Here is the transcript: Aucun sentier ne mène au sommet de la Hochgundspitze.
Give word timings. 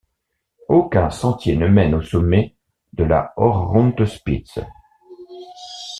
Aucun 0.67 1.11
sentier 1.11 1.55
ne 1.55 1.67
mène 1.67 1.93
au 1.93 2.01
sommet 2.01 2.55
de 2.93 3.03
la 3.03 3.33
Hochgundspitze. 3.37 4.59